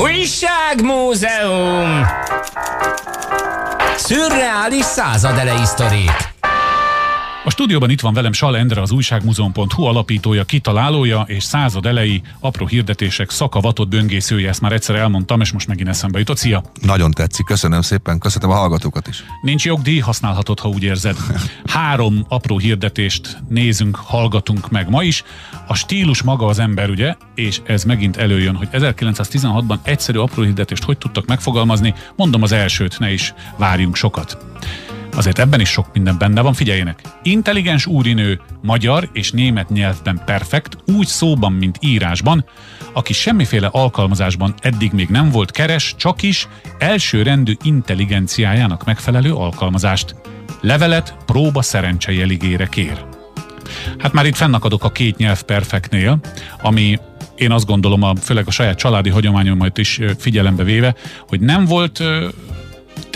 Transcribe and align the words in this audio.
Újságmúzeum! 0.00 2.06
Szürreális 3.96 4.84
századelei 4.84 5.64
sztorik 5.64 6.35
a 7.46 7.50
stúdióban 7.50 7.90
itt 7.90 8.00
van 8.00 8.14
velem 8.14 8.32
Sal 8.32 8.56
Endre, 8.56 8.80
az 8.80 8.90
újságmúzeum.hu 8.90 9.82
alapítója, 9.82 10.44
kitalálója 10.44 11.24
és 11.26 11.44
század 11.44 11.86
elejé 11.86 12.20
apró 12.40 12.66
hirdetések 12.66 13.30
szakavatott 13.30 13.88
böngészője. 13.88 14.48
Ezt 14.48 14.60
már 14.60 14.72
egyszer 14.72 14.96
elmondtam, 14.96 15.40
és 15.40 15.52
most 15.52 15.66
megint 15.66 15.88
eszembe 15.88 16.18
jutott. 16.18 16.36
Szia! 16.36 16.62
Nagyon 16.80 17.10
tetszik, 17.10 17.44
köszönöm 17.44 17.80
szépen, 17.80 18.18
köszönöm 18.18 18.50
a 18.50 18.54
hallgatókat 18.54 19.08
is. 19.08 19.24
Nincs 19.42 19.64
jogdíj, 19.64 19.98
használhatod, 19.98 20.60
ha 20.60 20.68
úgy 20.68 20.82
érzed. 20.82 21.16
Három 21.64 22.24
apró 22.28 22.58
hirdetést 22.58 23.38
nézünk, 23.48 23.96
hallgatunk 23.96 24.70
meg 24.70 24.90
ma 24.90 25.02
is. 25.02 25.24
A 25.66 25.74
stílus 25.74 26.22
maga 26.22 26.46
az 26.46 26.58
ember, 26.58 26.90
ugye? 26.90 27.14
És 27.34 27.60
ez 27.66 27.84
megint 27.84 28.16
előjön, 28.16 28.54
hogy 28.54 28.68
1916-ban 28.72 29.76
egyszerű 29.82 30.18
apró 30.18 30.42
hirdetést 30.42 30.84
hogy 30.84 30.98
tudtak 30.98 31.26
megfogalmazni. 31.26 31.94
Mondom 32.16 32.42
az 32.42 32.52
elsőt, 32.52 32.98
ne 32.98 33.12
is 33.12 33.34
várjunk 33.56 33.96
sokat. 33.96 34.38
Azért 35.16 35.38
ebben 35.38 35.60
is 35.60 35.68
sok 35.68 35.92
minden 35.92 36.18
benne 36.18 36.40
van, 36.40 36.52
figyeljenek. 36.52 37.00
Intelligens 37.22 37.86
úrinő, 37.86 38.40
magyar 38.62 39.08
és 39.12 39.30
német 39.30 39.68
nyelvben 39.68 40.22
perfekt, 40.24 40.76
úgy 40.86 41.06
szóban, 41.06 41.52
mint 41.52 41.78
írásban, 41.80 42.44
aki 42.92 43.12
semmiféle 43.12 43.66
alkalmazásban 43.66 44.54
eddig 44.60 44.92
még 44.92 45.08
nem 45.08 45.30
volt 45.30 45.50
keres, 45.50 45.94
csak 45.96 46.22
is 46.22 46.48
elsőrendű 46.78 47.52
intelligenciájának 47.62 48.84
megfelelő 48.84 49.34
alkalmazást. 49.34 50.14
Levelet 50.60 51.16
próba 51.26 51.62
szerencsejeligére 51.62 52.66
kér. 52.66 53.04
Hát 53.98 54.12
már 54.12 54.26
itt 54.26 54.36
fennakadok 54.36 54.84
a 54.84 54.92
két 54.92 55.16
nyelv 55.16 55.42
perfektnél, 55.42 56.20
ami 56.62 56.98
én 57.36 57.50
azt 57.50 57.66
gondolom, 57.66 58.02
a, 58.02 58.14
főleg 58.16 58.46
a 58.46 58.50
saját 58.50 58.78
családi 58.78 59.10
hagyományomat 59.10 59.78
is 59.78 60.00
figyelembe 60.18 60.62
véve, 60.62 60.94
hogy 61.28 61.40
nem 61.40 61.64
volt 61.64 62.02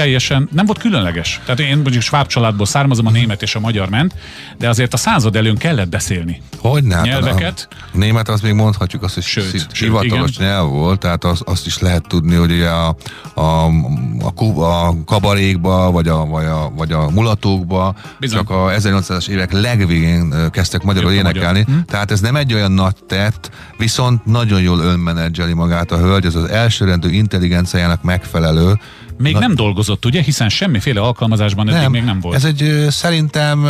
teljesen, 0.00 0.48
nem 0.52 0.66
volt 0.66 0.78
különleges. 0.78 1.40
Tehát 1.44 1.60
én 1.60 1.76
mondjuk 1.76 2.02
sváb 2.02 2.26
családból 2.26 2.66
származom, 2.66 3.06
a 3.06 3.10
német 3.10 3.42
és 3.42 3.54
a 3.54 3.60
magyar 3.60 3.88
ment, 3.88 4.14
de 4.58 4.68
azért 4.68 4.94
a 4.94 4.96
század 4.96 5.36
előn 5.36 5.56
kellett 5.56 5.88
beszélni. 5.88 6.42
Hogy 6.58 6.84
ne? 6.84 6.94
Hát 6.94 7.04
Nyelveket. 7.04 7.68
A 7.92 7.96
német 7.96 8.28
az 8.28 8.40
még 8.40 8.52
mondhatjuk 8.52 9.02
azt, 9.02 9.14
hogy 9.14 9.22
sőt, 9.22 9.76
hivatalos 9.78 10.30
igen. 10.30 10.46
nyelv 10.46 10.68
volt, 10.68 11.00
tehát 11.00 11.24
az, 11.24 11.42
azt 11.44 11.66
is 11.66 11.78
lehet 11.78 12.06
tudni, 12.08 12.34
hogy 12.34 12.50
ugye 12.50 12.68
a, 12.68 12.96
a, 13.34 13.40
a, 13.40 14.86
a 14.86 15.04
kabarékba, 15.04 15.90
vagy 15.90 16.08
a, 16.08 16.26
vagy 16.26 16.44
a, 16.44 16.72
vagy 16.76 16.92
a 16.92 17.10
mulatókba 17.10 17.94
Bizony. 18.18 18.38
csak 18.38 18.50
a 18.50 18.70
1800-as 18.70 19.28
évek 19.28 19.52
legvégén 19.52 20.34
kezdtek 20.50 20.82
magyarul 20.82 21.12
Jött 21.12 21.20
énekelni. 21.20 21.64
Magyar. 21.66 21.74
Hm? 21.74 21.86
Tehát 21.86 22.10
ez 22.10 22.20
nem 22.20 22.36
egy 22.36 22.54
olyan 22.54 22.72
nagy 22.72 22.96
tett, 23.08 23.50
viszont 23.76 24.24
nagyon 24.24 24.60
jól 24.60 24.78
önmenedzseli 24.78 25.52
magát 25.52 25.92
a 25.92 25.98
hölgy, 25.98 26.24
ez 26.24 26.34
az 26.34 26.44
elsőrendű 26.44 27.08
intelligenciájának 27.08 28.02
megfelelő, 28.02 28.78
még 29.20 29.32
Na, 29.32 29.38
nem 29.38 29.54
dolgozott, 29.54 30.04
ugye? 30.04 30.22
Hiszen 30.22 30.48
semmiféle 30.48 31.00
alkalmazásban 31.00 31.68
eddig 31.68 31.80
nem, 31.80 31.90
még 31.90 32.04
nem 32.04 32.20
volt. 32.20 32.36
Ez 32.36 32.44
egy 32.44 32.86
szerintem 32.88 33.64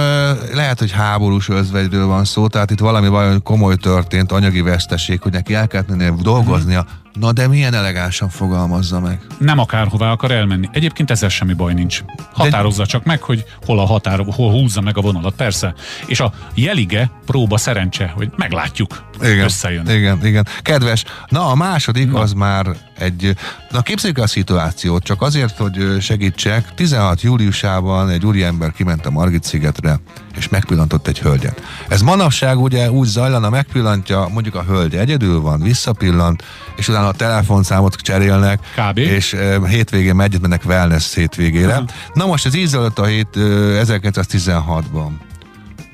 lehet, 0.53 0.79
hogy 0.79 0.91
háborús 0.91 1.49
özvegyről 1.49 2.07
van 2.07 2.25
szó, 2.25 2.47
tehát 2.47 2.71
itt 2.71 2.79
valami 2.79 3.09
vajon 3.09 3.43
komoly 3.43 3.77
történt, 3.77 4.33
anyagi 4.33 4.61
veszteség, 4.61 5.21
hogy 5.21 5.33
neki 5.33 5.55
el 5.55 5.67
kellett 5.67 6.21
dolgoznia. 6.23 6.81
Hmm. 6.81 7.10
Na 7.13 7.33
de 7.33 7.49
milyen 7.49 7.75
elegánsan 7.75 8.29
fogalmazza 8.29 9.01
meg. 9.01 9.21
Nem 9.39 9.59
akárhová 9.59 10.11
akar 10.11 10.31
elmenni. 10.31 10.69
Egyébként 10.73 11.11
ezzel 11.11 11.29
semmi 11.29 11.53
baj 11.53 11.75
nincs. 11.75 12.03
Határozza 12.33 12.83
de... 12.83 12.89
csak 12.89 13.05
meg, 13.05 13.23
hogy 13.23 13.45
hol 13.65 13.79
a 13.79 13.85
határ, 13.85 14.25
hol 14.35 14.51
húzza 14.51 14.81
meg 14.81 14.97
a 14.97 15.01
vonalat, 15.01 15.35
persze. 15.35 15.75
És 16.07 16.21
a 16.21 16.33
jelige 16.55 17.11
próba 17.27 17.57
szerencse, 17.57 18.13
hogy 18.17 18.31
meglátjuk, 18.37 19.03
igen, 19.23 19.45
összejön. 19.45 19.89
Igen, 19.89 20.27
igen. 20.27 20.47
Kedves, 20.63 21.05
na 21.29 21.47
a 21.47 21.55
második 21.55 22.11
na. 22.11 22.21
az 22.21 22.33
már 22.33 22.67
egy, 22.99 23.37
na 23.71 23.83
képzeljük 23.83 24.19
a 24.19 24.27
szituációt, 24.27 25.03
csak 25.03 25.23
azért, 25.23 25.57
hogy 25.57 25.97
segítsek, 26.01 26.75
16 26.75 27.23
júliusában 27.23 28.09
egy 28.09 28.27
úriember 28.27 28.73
kiment 28.73 29.07
a 29.07 29.11
Margit 29.11 29.45
szigetre, 29.45 30.01
és 30.37 30.49
megpillantott 30.49 31.07
egy 31.07 31.19
hölgyet. 31.19 31.63
Ez 31.89 32.03
manapság 32.03 32.59
ugye 32.59 32.91
úgy 32.91 33.07
zajlana, 33.07 33.51
megpillantja, 33.51 34.29
mondjuk 34.33 34.55
a 34.55 34.63
hölgy 34.63 34.95
egyedül 34.97 35.41
van, 35.41 35.63
visszapillant, 35.63 36.45
és 36.77 36.89
utána 36.89 37.00
a 37.05 37.13
telefonszámot 37.13 37.95
cserélnek, 37.95 38.61
Kb. 38.77 38.99
és 38.99 39.37
hétvégén 39.69 40.15
megy, 40.15 40.41
mennek 40.41 40.63
wellness 40.67 41.15
hétvégére. 41.15 41.73
Uh-huh. 41.73 41.89
Na 42.15 42.27
most 42.27 42.47
ez 42.47 42.55
így 42.55 42.77
a 42.95 43.05
hét 43.05 43.29
e, 43.37 43.41
1916-ban. 43.41 45.11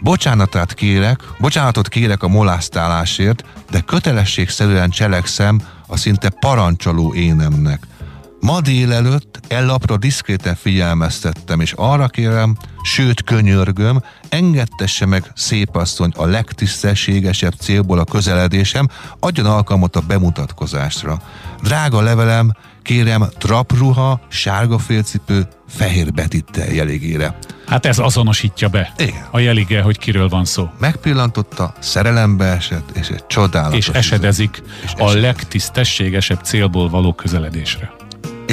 Bocsánatát 0.01 0.75
kérek, 0.75 1.21
bocsánatot 1.39 1.89
kérek 1.89 2.23
a 2.23 2.29
molesztálásért, 2.29 3.45
de 3.71 3.81
kötelességszerűen 3.81 4.91
cselekszem 4.91 5.61
a 5.87 5.97
szinte 5.97 6.29
parancsoló 6.29 7.15
énemnek. 7.15 7.87
Ma 8.47 8.61
délelőtt 8.61 9.41
ellapra 9.49 9.97
diszkréten 9.97 10.55
figyelmeztettem, 10.55 11.61
és 11.61 11.73
arra 11.77 12.07
kérem, 12.07 12.57
sőt 12.83 13.23
könyörgöm, 13.23 14.03
engedtesse 14.29 15.07
meg 15.07 15.31
szépasszony 15.35 16.13
a 16.17 16.27
legtisztességesebb 16.27 17.53
célból 17.53 17.99
a 17.99 18.05
közeledésem, 18.05 18.89
adjon 19.21 19.47
alkalmat 19.47 19.97
a 19.97 20.01
bemutatkozásra. 20.01 21.21
Drága 21.63 22.01
levelem, 22.01 22.53
kérem 22.83 23.29
trapruha, 23.39 24.21
sárga 24.29 24.79
félcipő, 24.79 25.49
fehér 25.69 26.13
betittel 26.13 26.73
jeligére. 26.73 27.39
Hát 27.67 27.87
ez 27.87 27.99
azonosítja 27.99 28.69
be 28.69 28.93
Igen. 28.99 29.27
a 29.31 29.39
jelige, 29.39 29.83
hogy 29.83 29.99
kiről 29.99 30.29
van 30.29 30.45
szó. 30.45 30.69
Megpillantotta, 30.79 31.75
szerelembe 31.79 32.45
esett, 32.45 32.91
és 32.97 33.09
egy 33.09 33.27
csodálatos... 33.27 33.79
És 33.79 33.89
esedezik 33.89 34.63
és 34.85 34.93
a 34.93 34.95
esedezik. 34.95 35.21
legtisztességesebb 35.21 36.41
célból 36.43 36.89
való 36.89 37.13
közeledésre. 37.13 38.05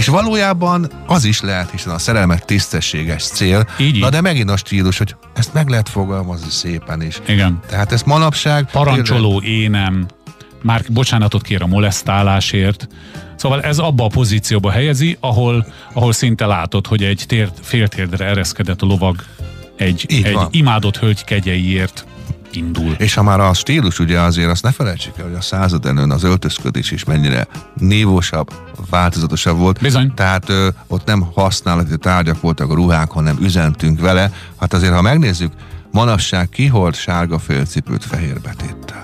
És 0.03 0.09
valójában 0.09 0.91
az 1.07 1.23
is 1.23 1.41
lehet, 1.41 1.71
hiszen 1.71 1.93
a 1.93 1.97
szerelmet 1.97 2.45
tisztességes 2.45 3.23
cél. 3.23 3.67
Így, 3.77 3.99
Na 3.99 4.09
de 4.09 4.21
megint 4.21 4.49
a 4.49 4.57
stílus, 4.57 4.97
hogy 4.97 5.15
ezt 5.33 5.53
meg 5.53 5.67
lehet 5.69 5.89
fogalmazni 5.89 6.49
szépen 6.49 7.01
is. 7.01 7.21
Igen. 7.27 7.59
Tehát 7.69 7.91
ezt 7.91 8.05
manapság... 8.05 8.69
Parancsoló 8.71 9.41
énem, 9.41 10.05
már 10.61 10.83
bocsánatot 10.89 11.41
kér 11.41 11.61
a 11.61 11.67
molesztálásért. 11.67 12.87
Szóval 13.35 13.61
ez 13.61 13.77
abba 13.77 14.05
a 14.05 14.07
pozícióba 14.07 14.71
helyezi, 14.71 15.17
ahol, 15.19 15.65
ahol 15.93 16.13
szinte 16.13 16.45
látod, 16.45 16.87
hogy 16.87 17.03
egy 17.03 17.23
tért, 17.27 17.59
féltérdre 17.61 18.25
ereszkedett 18.25 18.81
a 18.81 18.85
lovag 18.85 19.23
egy, 19.75 20.05
egy 20.09 20.39
imádott 20.49 20.97
hölgy 20.97 21.23
kegyeiért 21.23 22.05
indul. 22.55 22.95
És 22.97 23.13
ha 23.13 23.23
már 23.23 23.39
a 23.39 23.53
stílus, 23.53 23.99
ugye 23.99 24.19
azért 24.19 24.49
azt 24.49 24.63
ne 24.63 24.71
felejtsük 24.71 25.17
el, 25.17 25.23
hogy 25.25 25.33
a 25.33 25.41
század 25.41 25.85
előn 25.85 26.11
az 26.11 26.23
öltözködés 26.23 26.91
is 26.91 27.03
mennyire 27.03 27.47
névosabb, 27.77 28.53
változatosabb 28.89 29.57
volt. 29.57 29.79
Bizony. 29.81 30.13
Tehát 30.13 30.49
ö, 30.49 30.67
ott 30.87 31.05
nem 31.05 31.21
használati 31.33 31.97
tárgyak 31.97 32.41
voltak 32.41 32.69
a 32.69 32.73
ruhák, 32.73 33.11
hanem 33.11 33.37
üzentünk 33.41 33.99
vele. 33.99 34.31
Hát 34.59 34.73
azért, 34.73 34.93
ha 34.93 35.01
megnézzük, 35.01 35.51
manapság 35.91 36.49
kihord 36.49 36.95
sárga 36.95 37.39
félcipőt 37.39 38.03
fehér 38.03 38.41
betéttel 38.41 39.03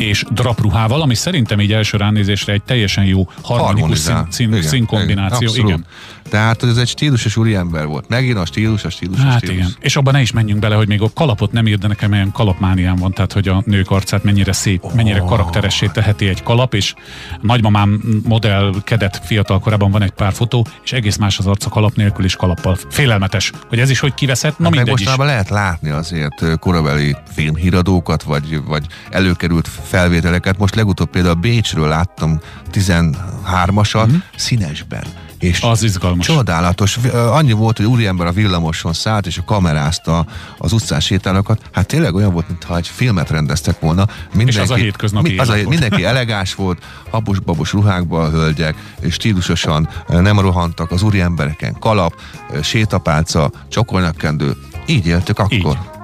és 0.00 0.24
drapruhával, 0.30 1.02
ami 1.02 1.14
szerintem 1.14 1.60
így 1.60 1.72
első 1.72 1.96
ránézésre 1.96 2.52
egy 2.52 2.62
teljesen 2.62 3.04
jó 3.04 3.28
harmonikus 3.42 3.98
szín, 3.98 4.26
szín, 4.30 4.62
színkombináció. 4.62 5.54
Igen, 5.54 5.66
igen. 5.66 5.84
Tehát 6.30 6.62
ez 6.62 6.76
egy 6.76 6.88
stílusos 6.88 7.36
úriember 7.36 7.86
volt. 7.86 8.08
Megint 8.08 8.36
a 8.36 8.44
stílus, 8.44 8.84
a 8.84 8.90
stílus, 8.90 9.18
hát 9.18 9.34
a 9.34 9.36
stílus. 9.36 9.56
igen. 9.56 9.70
És 9.80 9.96
abban 9.96 10.12
ne 10.12 10.20
is 10.20 10.32
menjünk 10.32 10.60
bele, 10.60 10.74
hogy 10.74 10.88
még 10.88 11.02
a 11.02 11.10
kalapot 11.14 11.52
nem 11.52 11.66
ír, 11.66 11.78
de 11.78 11.86
nekem 11.86 12.12
ilyen 12.12 12.32
kalapmániám 12.32 12.96
van, 12.96 13.12
tehát 13.12 13.32
hogy 13.32 13.48
a 13.48 13.62
nők 13.66 13.90
arcát 13.90 14.22
mennyire 14.24 14.52
szép, 14.52 14.84
oh. 14.84 14.94
mennyire 14.94 15.18
karakteressé 15.18 15.86
teheti 15.86 16.28
egy 16.28 16.42
kalap, 16.42 16.74
és 16.74 16.94
nagymamám 17.40 18.02
modellkedett 18.24 19.20
fiatal 19.24 19.58
korában 19.58 19.90
van 19.90 20.02
egy 20.02 20.10
pár 20.10 20.32
fotó, 20.32 20.66
és 20.84 20.92
egész 20.92 21.16
más 21.16 21.38
az 21.38 21.46
arca 21.46 21.68
kalap 21.68 21.94
nélkül 21.94 22.24
is 22.24 22.36
kalappal. 22.36 22.76
Félelmetes, 22.88 23.52
hogy 23.68 23.78
ez 23.78 23.90
is 23.90 24.00
hogy 24.00 24.14
kiveszett, 24.14 24.58
na 24.58 24.64
hát 24.64 24.72
mindegy 24.72 24.90
mostanában 24.90 25.26
lehet 25.26 25.48
látni 25.48 25.90
azért 25.90 26.58
korabeli 26.58 27.16
filmhíradókat, 27.32 28.22
vagy, 28.22 28.62
vagy 28.64 28.86
előkerült 29.10 29.68
felvételeket. 29.84 30.58
Most 30.58 30.74
legutóbb 30.74 31.10
például 31.10 31.34
Bécsről 31.34 31.88
láttam 31.88 32.40
13-asat 32.72 34.06
mm-hmm. 34.06 34.18
színesben 34.36 35.04
és 35.40 35.60
az 35.62 35.82
izgalmas. 35.82 36.26
Csodálatos. 36.26 36.98
Annyi 37.12 37.52
volt, 37.52 37.76
hogy 37.76 37.86
úriember 37.86 38.26
a 38.26 38.32
villamoson 38.32 38.92
szállt, 38.92 39.26
és 39.26 39.38
a 39.38 39.44
kamerázta 39.44 40.26
az 40.58 40.72
utcán 40.72 41.00
sétálókat. 41.00 41.60
Hát 41.72 41.86
tényleg 41.86 42.14
olyan 42.14 42.32
volt, 42.32 42.48
mintha 42.48 42.76
egy 42.76 42.86
filmet 42.88 43.30
rendeztek 43.30 43.80
volna. 43.80 44.06
Mindenki, 44.32 44.56
és 44.56 44.62
az 44.62 44.70
a 44.70 44.74
hétköznapi 44.74 45.30
mi, 45.30 45.38
az 45.38 45.48
a, 45.48 45.56
Mindenki 45.68 46.04
elegáns 46.04 46.54
volt, 46.54 46.78
habos-babos 47.10 47.72
ruhákba 47.72 48.22
a 48.22 48.30
hölgyek, 48.30 48.76
és 49.00 49.14
stílusosan 49.14 49.88
nem 50.08 50.40
rohantak 50.40 50.90
az 50.90 51.02
úriembereken. 51.02 51.76
Kalap, 51.78 52.14
sétapálca, 52.62 53.50
csokolnakkendő. 53.68 54.56
Így 54.86 55.06
éltük 55.06 55.38
akkor. 55.38 55.76
Így. 55.76 55.99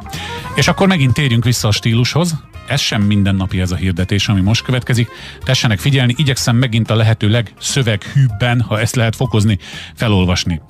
És 0.56 0.68
akkor 0.68 0.88
megint 0.88 1.12
térjünk 1.12 1.44
vissza 1.44 1.68
a 1.68 1.72
stílushoz 1.72 2.34
ez 2.66 2.80
sem 2.80 3.02
mindennapi 3.02 3.60
ez 3.60 3.70
a 3.70 3.76
hirdetés, 3.76 4.28
ami 4.28 4.40
most 4.40 4.64
következik. 4.64 5.08
Tessenek 5.44 5.78
figyelni, 5.78 6.14
igyekszem 6.16 6.56
megint 6.56 6.90
a 6.90 6.94
lehető 6.94 7.28
legszöveghűbben, 7.28 8.60
ha 8.60 8.80
ezt 8.80 8.94
lehet 8.94 9.16
fokozni, 9.16 9.58
felolvasni. 9.94 10.60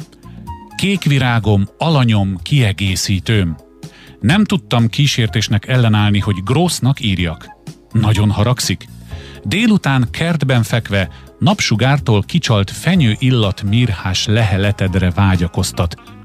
Kék 0.76 1.04
virágom, 1.04 1.68
alanyom, 1.78 2.36
kiegészítőm. 2.42 3.56
Nem 4.20 4.44
tudtam 4.44 4.88
kísértésnek 4.88 5.66
ellenállni, 5.66 6.18
hogy 6.18 6.42
Grossnak 6.44 7.00
írjak. 7.00 7.48
Nagyon 7.92 8.30
haragszik. 8.30 8.88
Délután 9.44 10.08
kertben 10.10 10.62
fekve 10.62 11.08
napsugártól 11.38 12.22
kicsalt 12.22 12.70
fenyő 12.70 13.16
illat 13.18 13.62
mirhás 13.62 14.26
leheletedre 14.26 15.10
vágyakoztat. 15.10 16.15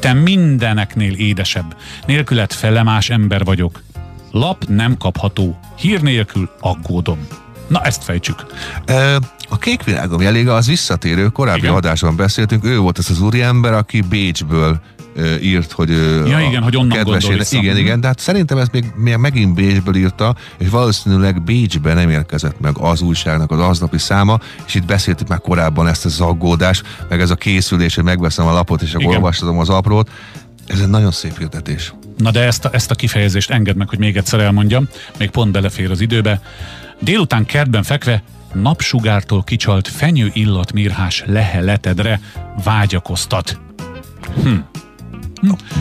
Te 0.00 0.12
mindeneknél 0.12 1.12
édesebb, 1.12 1.76
nélkület 2.06 2.52
felemás 2.52 3.10
ember 3.10 3.44
vagyok. 3.44 3.82
Lap 4.30 4.64
nem 4.68 4.96
kapható, 4.96 5.58
hír 5.78 6.00
nélkül 6.02 6.50
aggódom. 6.60 7.26
Na, 7.66 7.80
ezt 7.82 8.04
fejtsük. 8.04 8.46
Ö, 8.86 9.16
A 9.48 9.58
kék 9.58 9.82
világom 9.84 10.20
jelége 10.20 10.52
az 10.52 10.66
visszatérő, 10.66 11.28
korábbi 11.28 11.58
Igen. 11.58 11.72
adásban 11.72 12.16
beszéltünk, 12.16 12.64
ő 12.64 12.78
volt 12.78 12.98
az 12.98 13.10
az 13.10 13.20
úriember, 13.20 13.72
aki 13.72 14.00
Bécsből 14.00 14.80
írt, 15.42 15.72
hogy 15.72 15.90
Ja, 16.26 16.40
igen, 16.40 16.62
hogy 16.62 16.76
onnan 16.76 16.96
kedvesére-. 16.96 17.46
Igen, 17.50 17.76
igen, 17.76 18.00
de 18.00 18.06
hát 18.06 18.18
szerintem 18.18 18.58
ezt 18.58 18.72
még, 18.72 18.84
még 18.96 19.16
megint 19.16 19.54
Bécsből 19.54 19.94
írta, 19.94 20.34
és 20.58 20.68
valószínűleg 20.68 21.42
Bécsben 21.42 21.96
nem 21.96 22.10
érkezett 22.10 22.60
meg 22.60 22.78
az 22.78 23.00
újságnak 23.00 23.50
az 23.50 23.60
aznapi 23.60 23.98
száma, 23.98 24.38
és 24.66 24.74
itt 24.74 24.84
beszéltük 24.84 25.28
már 25.28 25.40
korábban 25.40 25.86
ezt 25.86 26.04
az 26.04 26.20
aggódást, 26.20 26.82
meg 27.08 27.20
ez 27.20 27.30
a 27.30 27.34
készülés, 27.34 27.94
hogy 27.94 28.04
megveszem 28.04 28.46
a 28.46 28.52
lapot, 28.52 28.82
és 28.82 28.90
akkor 28.90 29.02
Igen. 29.02 29.16
olvasom 29.16 29.58
az 29.58 29.68
aprót. 29.68 30.10
Ez 30.66 30.80
egy 30.80 30.88
nagyon 30.88 31.10
szép 31.10 31.38
hirdetés. 31.38 31.94
Na 32.16 32.30
de 32.30 32.40
ezt 32.40 32.64
a, 32.64 32.68
ezt 32.72 32.90
a 32.90 32.94
kifejezést 32.94 33.50
engedd 33.50 33.76
meg, 33.76 33.88
hogy 33.88 33.98
még 33.98 34.16
egyszer 34.16 34.40
elmondjam, 34.40 34.88
még 35.18 35.30
pont 35.30 35.52
belefér 35.52 35.90
az 35.90 36.00
időbe. 36.00 36.40
Délután 37.00 37.44
kertben 37.44 37.82
fekve 37.82 38.22
napsugártól 38.52 39.42
kicsalt 39.44 39.88
fenyő 39.88 40.30
illat 40.32 40.72
mirhás 40.72 41.22
leheletedre 41.26 42.20
vágyakoztat. 42.64 43.60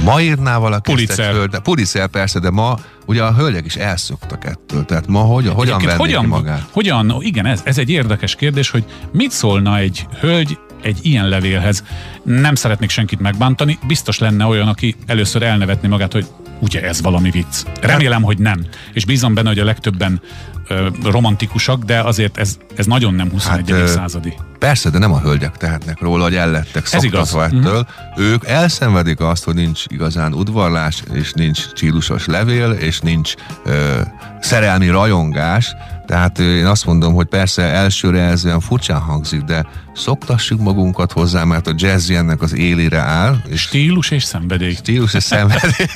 Ma 0.04 0.22
írná 0.22 0.58
valaki 0.58 0.92
Pulitzer. 0.92 1.30
egy 1.30 1.36
hölgynek- 1.36 1.62
Pulitzer 1.62 2.08
persze, 2.08 2.40
de 2.40 2.50
ma 2.50 2.80
ugye 3.06 3.24
a 3.24 3.34
hölgyek 3.34 3.66
is 3.66 3.76
elszoktak 3.76 4.46
ettől. 4.46 4.86
Tehát 4.86 5.08
ma 5.08 5.20
hogyan, 5.20 5.54
hogyan 5.54 5.80
vennék 5.80 5.98
hogyan, 6.00 6.26
magát? 6.26 6.68
hogyan, 6.72 7.16
igen, 7.20 7.46
ez, 7.46 7.62
ez 7.64 7.78
egy 7.78 7.90
érdekes 7.90 8.36
kérdés, 8.36 8.70
hogy 8.70 8.84
mit 9.12 9.32
szólna 9.32 9.78
egy 9.78 10.08
hölgy 10.20 10.58
egy 10.82 11.00
ilyen 11.02 11.28
levélhez. 11.30 11.84
Nem 12.24 12.56
szeretnék 12.56 12.90
senkit 12.90 13.20
megbántani, 13.20 13.80
biztos 13.88 14.20
lenne 14.20 14.46
olyan, 14.46 14.68
aki 14.68 14.96
először 15.06 15.44
elnevetni 15.44 15.88
magát, 15.88 16.12
hogy 16.14 16.28
ugye 16.60 16.82
ez 16.82 17.02
valami 17.02 17.30
vicc. 17.32 17.64
Remélem, 17.82 18.22
hogy 18.22 18.38
nem. 18.38 18.66
És 18.94 19.06
bízom 19.06 19.34
benne, 19.34 19.48
hogy 19.48 19.60
a 19.60 19.66
legtöbben 19.66 20.22
ö, 20.68 20.88
romantikusak, 21.04 21.84
de 21.84 22.00
azért 22.00 22.38
ez, 22.38 22.58
ez 22.76 22.86
nagyon 22.86 23.14
nem 23.14 23.30
21. 23.32 23.70
Hát, 23.72 23.88
századi. 23.88 24.34
Persze, 24.60 24.90
de 24.90 24.98
nem 24.98 25.14
a 25.14 25.20
hölgyek 25.20 25.58
tehetnek 25.58 26.02
róla, 26.02 26.24
hogy 26.24 26.36
el 26.36 26.52
lettek 26.52 26.88
Ez 26.92 27.04
igaz. 27.04 27.34
Mhm. 27.34 27.40
szoktatva 27.40 27.70
ettől. 27.70 27.88
Ők 28.18 28.46
elszenvedik 28.46 29.20
azt, 29.20 29.44
hogy 29.44 29.56
nincs 29.56 29.84
igazán 29.88 30.34
udvarlás, 30.34 31.04
és 31.14 31.32
nincs 31.32 31.74
csílusos 31.74 32.26
levél, 32.26 32.72
és 32.72 33.00
nincs 33.00 33.34
ö, 33.66 34.02
szerelmi 34.40 34.88
rajongás. 34.88 35.76
Tehát 36.06 36.40
én 36.40 36.66
azt 36.66 36.86
mondom, 36.86 37.14
hogy 37.14 37.26
persze 37.26 37.62
elsőre 37.64 38.22
ez 38.22 38.46
olyan 38.46 38.60
furcsán 38.60 39.00
hangzik, 39.00 39.42
de 39.42 39.66
szoktassuk 39.96 40.60
magunkat 40.60 41.12
hozzá, 41.12 41.44
mert 41.44 41.68
a 41.68 41.74
jazz 41.76 42.10
ennek 42.10 42.42
az 42.42 42.56
élére 42.56 43.00
áll, 43.00 43.38
és 43.50 43.62
Stílus 43.62 44.12
és 44.12 44.24
szenvedély. 44.24 44.74
stílus 44.74 45.14
és 45.14 45.24
szenvedély. 45.24 45.88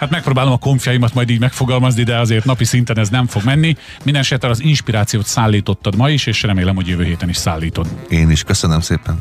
Hát 0.00 0.10
megpróbálom 0.10 0.52
a 0.52 0.58
konfjaimat 0.58 1.14
majd 1.14 1.30
így 1.30 1.40
megfogalmazni, 1.40 2.02
de 2.02 2.18
azért 2.18 2.44
napi 2.44 2.64
szinten 2.64 2.98
ez 2.98 3.08
nem 3.08 3.26
fog 3.26 3.44
menni. 3.44 3.76
Minden 4.04 4.24
az 4.40 4.60
inspirációt 4.62 5.26
szállítottad 5.26 5.96
ma 5.96 6.10
is, 6.10 6.26
és 6.26 6.42
remélem, 6.42 6.74
hogy 6.74 6.88
jövő 6.88 7.04
héten 7.04 7.28
is 7.28 7.36
szállítod. 7.36 7.86
Én 8.08 8.30
is 8.30 8.42
köszönöm 8.42 8.80
szépen. 8.80 9.18